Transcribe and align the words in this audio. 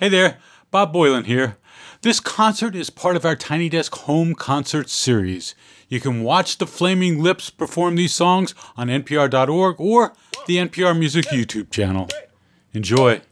Hey 0.00 0.10
there, 0.10 0.38
Bob 0.70 0.94
Boilen 0.94 1.24
here. 1.24 1.56
This 2.02 2.20
concert 2.20 2.76
is 2.76 2.88
part 2.88 3.16
of 3.16 3.24
our 3.24 3.34
Tiny 3.34 3.68
Desk 3.68 3.92
Home 3.96 4.32
Concert 4.32 4.88
Series. 4.88 5.56
You 5.88 5.98
can 5.98 6.22
watch 6.22 6.58
the 6.58 6.68
Flaming 6.68 7.20
Lips 7.20 7.50
perform 7.50 7.96
these 7.96 8.14
songs 8.14 8.54
on 8.76 8.86
NPR.org 8.86 9.80
or 9.80 10.12
the 10.46 10.58
NPR 10.58 10.96
Music 10.96 11.24
YouTube 11.30 11.72
channel. 11.72 12.08
Enjoy. 12.72 13.22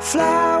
Fly. 0.00 0.53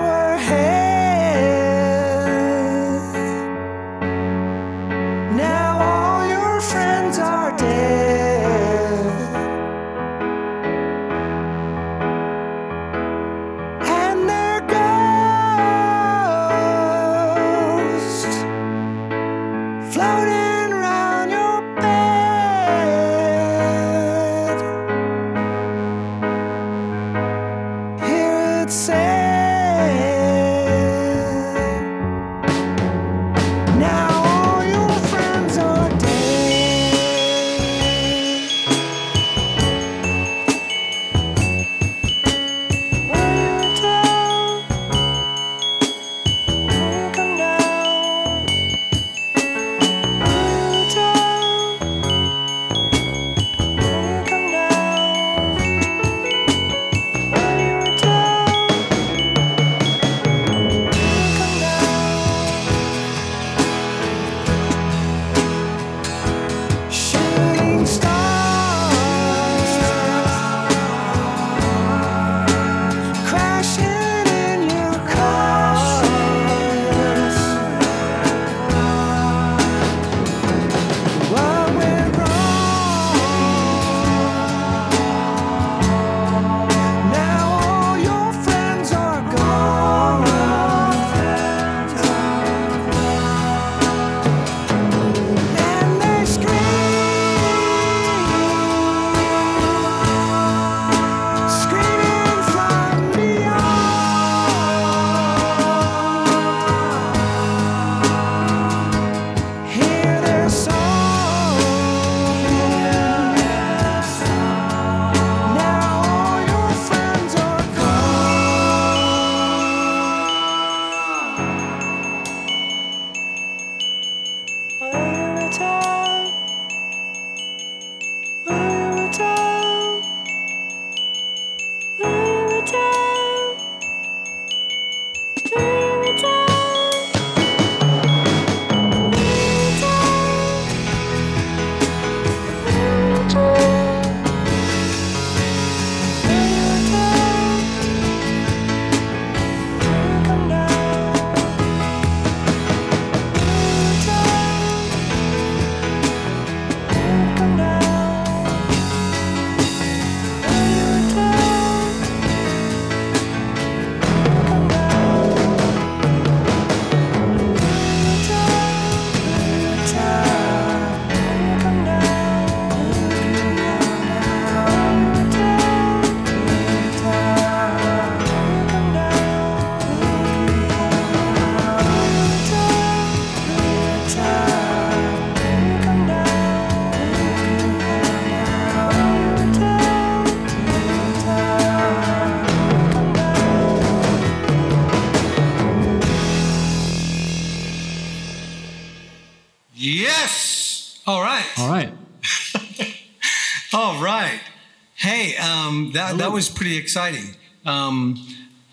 That 206.24 206.32
was 206.32 206.48
pretty 206.48 206.78
exciting. 206.78 207.36
Um, 207.66 208.16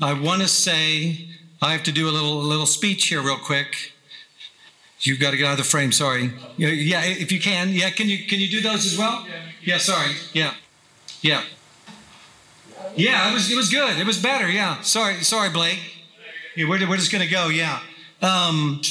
I 0.02 0.14
want 0.14 0.42
to 0.42 0.48
say 0.48 1.28
I 1.62 1.74
have 1.74 1.84
to 1.84 1.92
do 1.92 2.08
a 2.08 2.12
little 2.12 2.42
little 2.42 2.66
speech 2.66 3.08
here 3.08 3.22
real 3.22 3.38
quick. 3.38 3.92
You've 5.02 5.20
got 5.20 5.32
to 5.32 5.38
get 5.38 5.48
out 5.48 5.54
of 5.54 5.58
the 5.58 5.64
frame. 5.64 5.92
Sorry. 5.92 6.32
Yeah, 6.58 7.02
if 7.04 7.32
you 7.32 7.42
can. 7.42 7.70
Yeah, 7.70 7.90
can 7.90 8.08
you 8.08 8.26
can 8.26 8.40
you 8.40 8.48
do 8.48 8.62
those 8.62 8.86
as 8.86 8.98
well? 8.98 9.28
Yeah. 9.64 9.80
Sorry. 9.80 10.14
Yeah. 10.32 10.54
Yeah. 11.22 11.44
Yeah. 12.96 13.32
It 13.32 13.34
was 13.34 13.52
it 13.52 13.58
was 13.58 13.70
good. 13.70 14.00
It 14.00 14.08
was 14.08 14.18
better. 14.18 14.50
Yeah. 14.50 14.82
Sorry. 14.82 15.24
Sorry, 15.24 15.50
Blake. 15.50 15.80
Yeah, 16.56 16.70
we're, 16.70 16.88
we're 16.88 16.98
just 16.98 17.12
going 17.12 17.24
to 17.24 17.30
go, 17.32 17.48
yeah. 17.48 17.80
Um, 18.22 18.82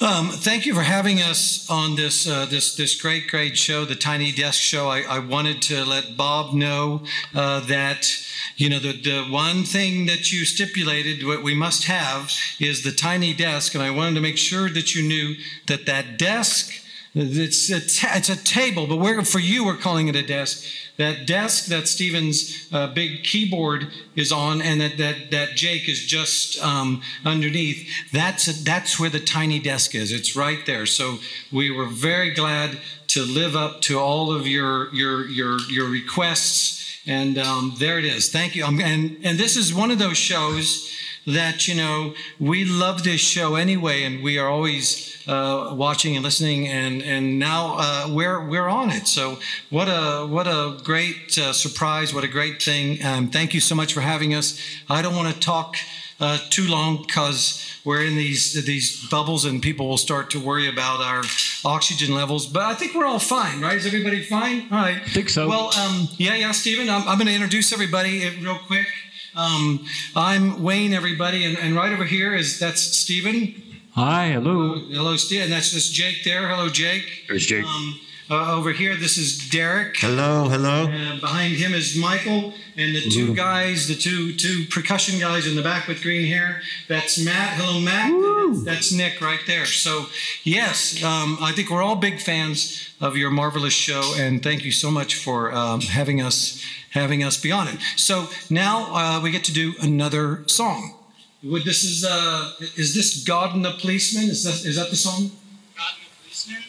um, 0.00 0.30
thank 0.30 0.64
you 0.64 0.74
for 0.74 0.82
having 0.82 1.20
us 1.20 1.68
on 1.68 1.94
this 1.94 2.26
uh, 2.26 2.46
this 2.46 2.74
this 2.74 2.98
great 2.98 3.28
great 3.28 3.58
show, 3.58 3.84
the 3.84 3.94
Tiny 3.94 4.32
Desk 4.32 4.58
Show. 4.58 4.88
I, 4.88 5.02
I 5.02 5.18
wanted 5.18 5.60
to 5.62 5.84
let 5.84 6.16
Bob 6.16 6.54
know 6.54 7.02
uh, 7.34 7.60
that 7.66 8.10
you 8.56 8.70
know 8.70 8.78
the 8.78 8.92
the 8.92 9.26
one 9.30 9.62
thing 9.64 10.06
that 10.06 10.32
you 10.32 10.46
stipulated 10.46 11.26
what 11.26 11.42
we 11.42 11.54
must 11.54 11.84
have 11.84 12.32
is 12.58 12.82
the 12.82 12.92
tiny 12.92 13.34
desk, 13.34 13.74
and 13.74 13.82
I 13.82 13.90
wanted 13.90 14.14
to 14.14 14.22
make 14.22 14.38
sure 14.38 14.70
that 14.70 14.94
you 14.94 15.06
knew 15.06 15.34
that 15.66 15.84
that 15.86 16.18
desk. 16.18 16.72
It's 17.12 17.68
a, 17.70 17.80
ta- 17.80 18.12
it's 18.14 18.28
a 18.28 18.36
table, 18.36 18.86
but 18.86 19.26
for 19.26 19.40
you, 19.40 19.66
we're 19.66 19.76
calling 19.76 20.06
it 20.06 20.14
a 20.14 20.24
desk. 20.24 20.64
That 21.00 21.26
desk 21.26 21.64
that 21.66 21.88
Steven's 21.88 22.68
uh, 22.70 22.88
big 22.88 23.24
keyboard 23.24 23.88
is 24.14 24.30
on, 24.30 24.60
and 24.60 24.82
that 24.82 24.98
that, 24.98 25.30
that 25.30 25.56
Jake 25.56 25.88
is 25.88 26.04
just 26.04 26.62
um, 26.62 27.00
underneath. 27.24 27.88
That's 28.12 28.46
a, 28.48 28.64
that's 28.64 29.00
where 29.00 29.08
the 29.08 29.18
tiny 29.18 29.60
desk 29.60 29.94
is. 29.94 30.12
It's 30.12 30.36
right 30.36 30.64
there. 30.66 30.84
So 30.84 31.18
we 31.50 31.70
were 31.70 31.86
very 31.86 32.34
glad 32.34 32.78
to 33.08 33.22
live 33.22 33.56
up 33.56 33.80
to 33.82 33.98
all 33.98 34.30
of 34.30 34.46
your 34.46 34.94
your 34.94 35.26
your 35.26 35.58
your 35.70 35.88
requests, 35.88 37.00
and 37.06 37.38
um, 37.38 37.76
there 37.78 37.98
it 37.98 38.04
is. 38.04 38.30
Thank 38.30 38.54
you. 38.54 38.66
Um, 38.66 38.78
and 38.78 39.16
and 39.24 39.38
this 39.38 39.56
is 39.56 39.72
one 39.72 39.90
of 39.90 39.98
those 39.98 40.18
shows 40.18 40.94
that 41.26 41.68
you 41.68 41.74
know 41.74 42.14
we 42.38 42.64
love 42.64 43.04
this 43.04 43.20
show 43.20 43.54
anyway, 43.54 44.02
and 44.02 44.22
we 44.22 44.38
are 44.38 44.48
always 44.48 45.16
uh, 45.26 45.74
watching 45.74 46.16
and 46.16 46.24
listening, 46.24 46.66
and 46.68 47.02
and 47.02 47.38
now 47.38 47.76
uh, 47.78 48.08
we're 48.10 48.48
we're 48.48 48.68
on 48.68 48.90
it. 48.90 49.06
So 49.06 49.38
what 49.70 49.88
a 49.88 50.26
what 50.26 50.46
a 50.46 50.78
great 50.82 51.36
uh, 51.38 51.52
surprise! 51.52 52.14
What 52.14 52.24
a 52.24 52.28
great 52.28 52.62
thing! 52.62 53.04
Um, 53.04 53.28
thank 53.28 53.54
you 53.54 53.60
so 53.60 53.74
much 53.74 53.92
for 53.92 54.00
having 54.00 54.34
us. 54.34 54.60
I 54.88 55.02
don't 55.02 55.14
want 55.14 55.32
to 55.32 55.40
talk 55.40 55.76
uh, 56.20 56.38
too 56.50 56.66
long 56.68 57.02
because 57.06 57.66
we're 57.84 58.04
in 58.04 58.16
these 58.16 58.64
these 58.64 59.08
bubbles, 59.08 59.44
and 59.44 59.62
people 59.62 59.88
will 59.88 59.98
start 59.98 60.30
to 60.30 60.40
worry 60.40 60.68
about 60.68 61.00
our 61.00 61.22
oxygen 61.64 62.14
levels. 62.14 62.46
But 62.46 62.62
I 62.62 62.74
think 62.74 62.94
we're 62.94 63.06
all 63.06 63.18
fine, 63.18 63.60
right? 63.60 63.76
Is 63.76 63.86
everybody 63.86 64.22
fine? 64.22 64.68
All 64.70 64.78
right. 64.78 65.00
I 65.02 65.08
think 65.08 65.28
so. 65.28 65.48
Well, 65.48 65.70
um, 65.78 66.08
yeah, 66.16 66.34
yeah, 66.34 66.52
Stephen. 66.52 66.88
I'm, 66.88 67.06
I'm 67.08 67.18
going 67.18 67.28
to 67.28 67.34
introduce 67.34 67.72
everybody 67.72 68.26
uh, 68.26 68.30
real 68.42 68.58
quick. 68.58 68.86
Um, 69.36 69.86
I'm 70.16 70.62
Wayne, 70.62 70.92
everybody, 70.92 71.44
and, 71.44 71.56
and 71.58 71.76
right 71.76 71.92
over 71.92 72.04
here 72.04 72.34
is 72.34 72.58
that's 72.58 72.82
Stephen. 72.82 73.62
Hi, 73.94 74.30
hello. 74.30 74.78
Hello, 74.78 75.16
Steve. 75.16 75.42
And 75.42 75.52
that's 75.52 75.70
just 75.70 75.92
Jake 75.92 76.24
there. 76.24 76.48
Hello, 76.48 76.68
Jake. 76.68 77.24
There's 77.28 77.46
Jake. 77.46 77.64
Um, 77.64 78.00
uh, 78.30 78.56
over 78.56 78.70
here, 78.70 78.94
this 78.94 79.18
is 79.18 79.48
Derek. 79.50 79.96
Hello, 79.98 80.48
hello. 80.48 80.84
Uh, 80.84 81.18
behind 81.18 81.54
him 81.54 81.74
is 81.74 81.96
Michael, 81.96 82.54
and 82.76 82.94
the 82.94 83.00
two 83.10 83.34
guys, 83.34 83.88
the 83.88 83.96
two 83.96 84.36
two 84.36 84.66
percussion 84.70 85.18
guys 85.18 85.48
in 85.48 85.56
the 85.56 85.62
back 85.62 85.88
with 85.88 86.00
green 86.00 86.28
hair. 86.28 86.62
That's 86.86 87.18
Matt. 87.18 87.54
Hello, 87.54 87.80
Matt. 87.80 88.12
That's, 88.12 88.64
that's 88.64 88.92
Nick 88.92 89.20
right 89.20 89.40
there. 89.48 89.66
So, 89.66 90.06
yes, 90.44 91.02
um, 91.02 91.38
I 91.40 91.50
think 91.50 91.70
we're 91.70 91.82
all 91.82 91.96
big 91.96 92.20
fans 92.20 92.88
of 93.00 93.16
your 93.16 93.30
marvelous 93.30 93.72
show, 93.72 94.14
and 94.16 94.40
thank 94.40 94.64
you 94.64 94.70
so 94.70 94.92
much 94.92 95.16
for 95.16 95.52
um, 95.52 95.80
having 95.80 96.20
us 96.22 96.64
having 96.90 97.24
us 97.24 97.36
be 97.40 97.52
on 97.52 97.68
it. 97.68 97.78
So 97.96 98.28
now 98.48 98.94
uh, 98.94 99.20
we 99.20 99.30
get 99.30 99.44
to 99.44 99.52
do 99.52 99.74
another 99.80 100.44
song. 100.46 100.94
Would 101.42 101.64
this 101.64 101.84
is 101.84 102.04
uh 102.04 102.52
is 102.76 102.94
this 102.94 103.24
God 103.24 103.54
and 103.54 103.64
the 103.64 103.72
Policeman? 103.72 104.28
Is 104.28 104.44
that 104.44 104.68
is 104.68 104.76
that 104.76 104.90
the 104.90 104.96
song? 104.96 105.30
God 105.74 105.94
and 105.96 106.04
the 106.04 106.22
policeman. 106.22 106.62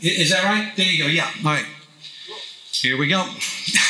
Is 0.00 0.30
that 0.30 0.42
right? 0.42 0.72
There 0.76 0.86
you 0.86 1.04
go. 1.04 1.08
Yeah. 1.08 1.30
All 1.38 1.52
right. 1.52 1.66
Here 2.72 2.96
we 2.98 3.06
go. 3.06 3.24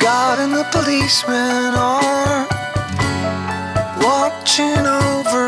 God 0.00 0.38
and 0.38 0.52
the 0.52 0.64
policeman 0.72 1.74
are 1.74 2.46
watching 4.02 4.86
over 4.86 5.45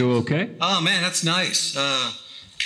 All 0.00 0.22
Seemed 0.22 0.28
right. 0.28 0.28
to 0.28 0.34
go 0.34 0.36
okay. 0.44 0.50
Oh 0.60 0.80
man, 0.80 1.02
that's 1.02 1.24
nice. 1.24 1.76
Uh, 1.76 2.12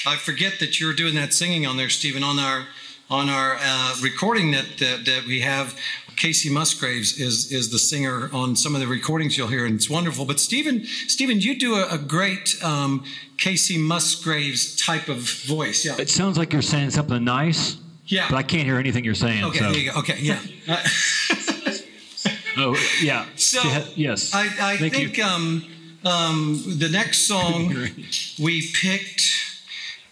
I 0.07 0.17
forget 0.17 0.55
that 0.61 0.81
you're 0.81 0.95
doing 0.95 1.15
that 1.15 1.33
singing 1.33 1.67
on 1.67 1.77
there, 1.77 1.89
Stephen. 1.89 2.23
On 2.23 2.39
our 2.39 2.67
on 3.11 3.29
our 3.29 3.57
uh, 3.61 3.95
recording 4.03 4.51
that, 4.53 4.65
that 4.79 5.05
that 5.05 5.25
we 5.27 5.41
have, 5.41 5.77
Kacey 6.17 6.51
Musgraves 6.51 7.19
is 7.21 7.53
is 7.53 7.71
the 7.71 7.79
singer 7.79 8.31
on 8.33 8.57
some 8.57 8.75
of 8.75 8.81
the 8.81 8.87
recordings 8.87 9.37
you'll 9.37 9.49
hear, 9.49 9.67
and 9.67 9.75
it's 9.75 9.91
wonderful. 9.91 10.25
But 10.25 10.41
Stephen, 10.41 10.85
Stephen, 10.85 11.41
you 11.41 11.59
do 11.59 11.75
a, 11.75 11.89
a 11.95 11.99
great 11.99 12.57
um, 12.65 13.05
Kacey 13.37 13.79
Musgraves 13.79 14.77
type 14.77 15.09
of 15.09 15.19
voice. 15.47 15.85
Yeah. 15.85 15.97
It 15.99 16.09
sounds 16.11 16.39
like 16.39 16.53
you're 16.53 16.63
saying 16.63 16.91
something 16.91 17.23
nice, 17.23 17.77
Yeah. 18.07 18.27
but 18.31 18.37
I 18.37 18.43
can't 18.43 18.65
hear 18.65 18.79
anything 18.79 19.05
you're 19.05 19.15
saying. 19.15 19.45
Okay. 19.45 19.59
so. 19.59 19.71
There 19.73 19.79
you 19.81 19.93
go. 19.93 19.99
Okay. 20.01 20.19
Yeah. 20.21 20.39
Uh, 20.69 20.83
Oh, 22.55 22.77
yeah. 23.03 23.25
So 23.35 23.63
Yeah, 23.67 23.85
yes. 23.97 24.35
I, 24.35 24.43
I 24.45 24.77
Thank 24.77 24.95
think 24.95 25.17
you. 25.17 25.25
um, 25.25 25.65
um, 26.05 26.63
the 26.79 26.89
next 26.89 27.27
song 27.27 27.69
we 28.41 28.71
picked 28.73 29.23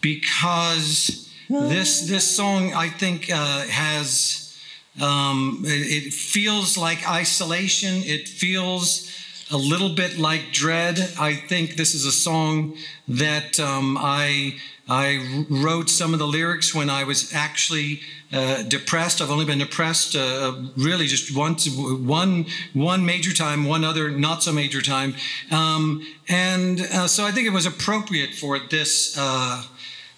because 0.01 1.29
this 1.49 2.09
this 2.09 2.37
song 2.37 2.73
I 2.75 2.89
think 2.89 3.31
uh, 3.33 3.67
has 3.67 4.57
um, 5.01 5.63
it, 5.65 6.07
it 6.07 6.15
feels 6.15 6.79
like 6.79 7.09
isolation. 7.09 8.03
It 8.05 8.29
feels 8.29 9.11
a 9.51 9.57
little 9.57 9.91
bit 9.91 10.19
like 10.19 10.53
dread. 10.53 11.13
I 11.19 11.35
think 11.35 11.77
this 11.77 11.95
is 11.95 12.05
a 12.05 12.13
song 12.13 12.77
that 13.09 13.59
um, 13.59 13.99
I 13.99 14.57
I 14.89 15.47
wrote 15.49 15.89
some 15.89 16.13
of 16.13 16.19
the 16.19 16.27
lyrics 16.27 16.75
when 16.75 16.91
I 16.91 17.05
was 17.05 17.33
actually 17.33 18.01
uh, 18.33 18.63
depressed. 18.63 19.21
I've 19.21 19.31
only 19.31 19.45
been 19.45 19.59
depressed 19.59 20.15
uh, 20.15 20.55
really 20.77 21.07
just 21.07 21.37
once, 21.37 21.69
one 21.69 22.47
one 22.73 23.05
major 23.05 23.33
time, 23.33 23.65
one 23.65 23.85
other 23.85 24.11
not 24.11 24.43
so 24.43 24.53
major 24.53 24.81
time, 24.81 25.15
um, 25.51 26.07
and 26.29 26.81
uh, 26.81 27.09
so 27.09 27.25
I 27.25 27.33
think 27.33 27.47
it 27.47 27.53
was 27.53 27.67
appropriate 27.67 28.35
for 28.35 28.59
this 28.59 29.17
uh, 29.19 29.65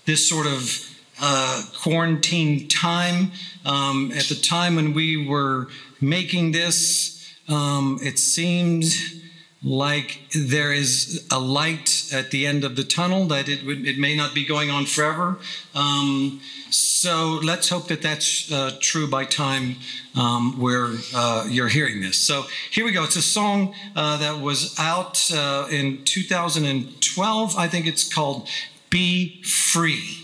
this 0.05 0.29
sort 0.29 0.47
of 0.47 0.89
uh, 1.21 1.63
quarantine 1.81 2.69
time. 2.69 3.33
Um, 3.65 4.11
at 4.13 4.25
the 4.25 4.35
time 4.35 4.75
when 4.77 4.93
we 4.93 5.25
were 5.25 5.69
making 6.01 6.51
this, 6.51 7.33
um, 7.49 7.99
it 8.03 8.19
seemed 8.19 8.85
like 9.65 10.21
there 10.35 10.73
is 10.73 11.27
a 11.31 11.39
light 11.39 12.11
at 12.13 12.31
the 12.31 12.47
end 12.47 12.65
of 12.65 12.75
the 12.77 12.83
tunnel 12.83 13.27
that 13.27 13.49
it, 13.49 13.65
would, 13.65 13.87
it 13.87 13.99
may 13.99 14.17
not 14.17 14.35
be 14.35 14.45
going 14.45 14.71
on 14.71 14.87
forever. 14.87 15.39
Um, 15.75 16.41
so 16.71 17.41
let's 17.43 17.69
hope 17.69 17.89
that 17.89 18.03
that's 18.03 18.51
uh, 18.51 18.77
true 18.81 19.07
by 19.07 19.25
time 19.25 19.77
um, 20.19 20.59
where 20.61 20.91
uh, 21.15 21.47
you're 21.49 21.69
hearing 21.69 22.01
this. 22.01 22.19
So 22.19 22.45
here 22.71 22.85
we 22.85 22.93
go. 22.93 23.05
It's 23.05 23.17
a 23.17 23.23
song 23.23 23.75
uh, 23.95 24.17
that 24.19 24.41
was 24.41 24.75
out 24.79 25.31
uh, 25.33 25.69
in 25.71 26.05
2012. 26.05 27.57
I 27.57 27.69
think 27.69 27.87
it's 27.87 28.13
called 28.13 28.49
Be 28.91 29.43
Free. 29.43 30.22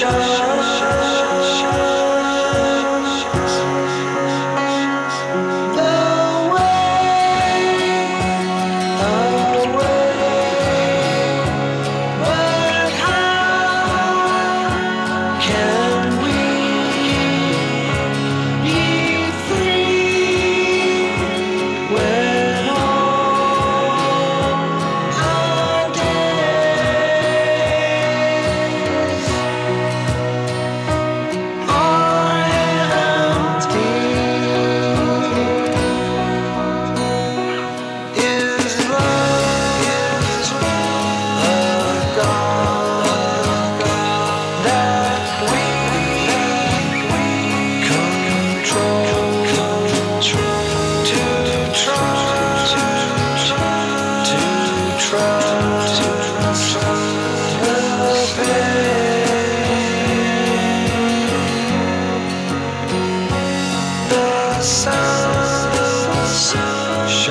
Then 0.00 0.29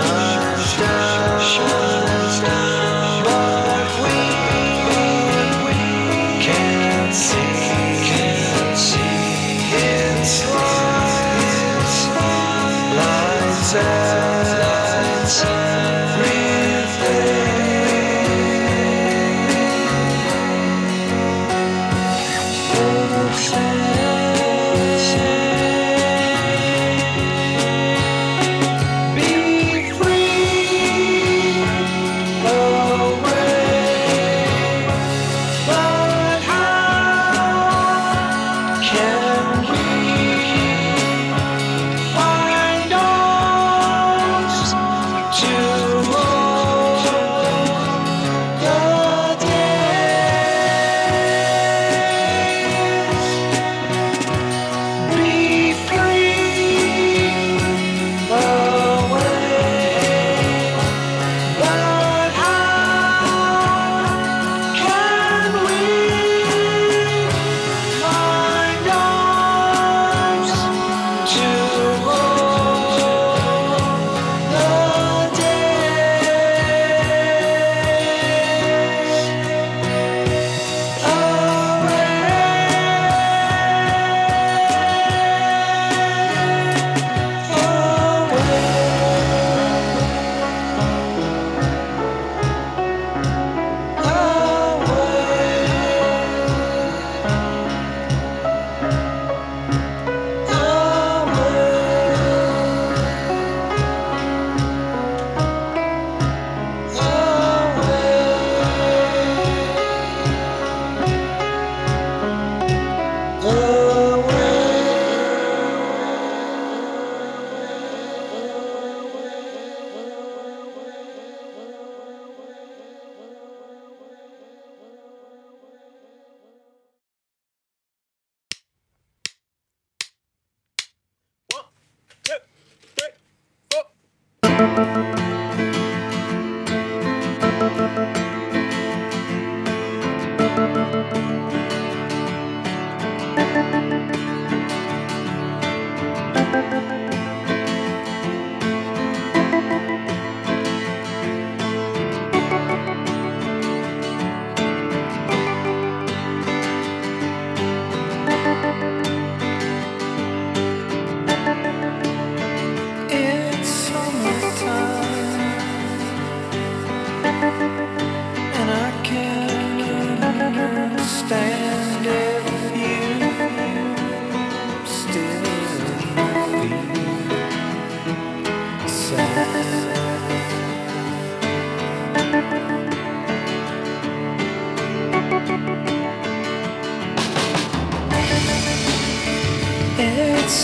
shine. 0.01 0.29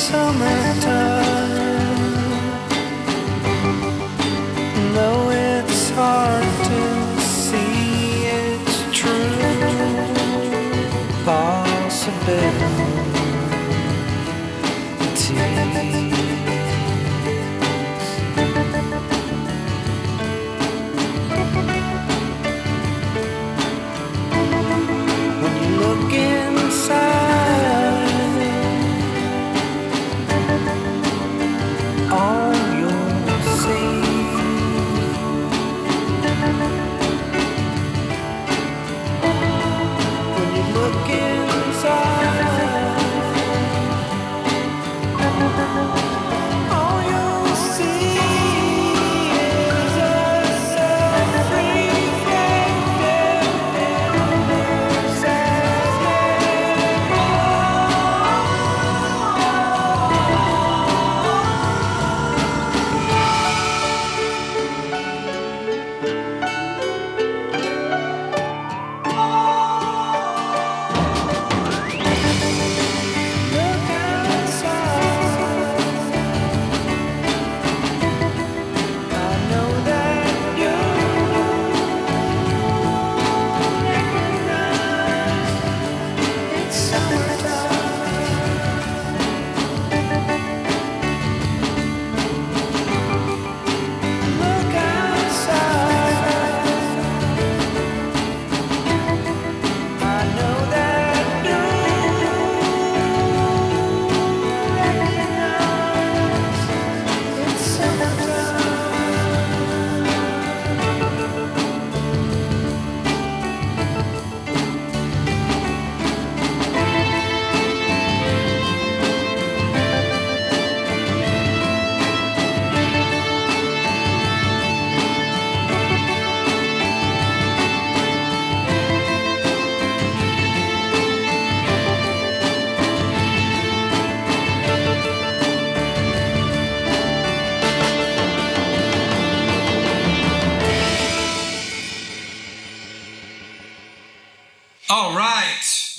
Summertime. 0.05 1.04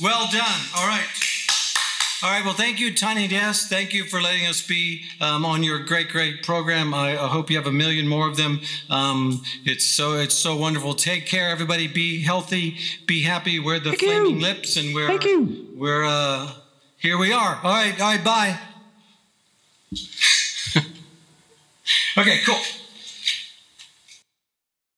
Well 0.06 0.28
done. 0.30 0.60
All 0.76 0.86
right. 0.86 1.04
All 2.22 2.30
right. 2.30 2.44
Well, 2.44 2.54
thank 2.54 2.78
you, 2.78 2.94
Tiny 2.94 3.26
Desk. 3.26 3.68
Thank 3.68 3.92
you 3.92 4.04
for 4.04 4.22
letting 4.22 4.46
us 4.46 4.64
be 4.64 5.02
um, 5.20 5.44
on 5.44 5.64
your 5.64 5.80
great, 5.80 6.10
great 6.10 6.44
program. 6.44 6.94
I, 6.94 7.14
I 7.14 7.26
hope 7.26 7.50
you 7.50 7.56
have 7.56 7.66
a 7.66 7.72
million 7.72 8.06
more 8.06 8.28
of 8.28 8.36
them. 8.36 8.60
Um, 8.88 9.42
it's 9.64 9.84
so 9.84 10.12
it's 10.12 10.36
so 10.36 10.54
wonderful. 10.56 10.94
Take 10.94 11.26
care, 11.26 11.50
everybody. 11.50 11.88
Be 11.88 12.22
healthy. 12.22 12.76
Be 13.06 13.22
happy. 13.22 13.58
We're 13.58 13.80
the 13.80 13.90
Thank 13.90 14.02
flaming 14.02 14.36
you. 14.36 14.42
lips, 14.42 14.76
and 14.76 14.94
we're 14.94 15.08
Thank 15.08 15.24
you. 15.24 15.66
we're 15.74 16.04
uh, 16.04 16.52
here. 16.98 17.18
We 17.18 17.32
are. 17.32 17.58
All 17.64 17.72
right. 17.72 18.00
All 18.00 18.06
right. 18.06 18.22
Bye. 18.22 18.60
okay. 22.16 22.38
Cool. 22.46 22.60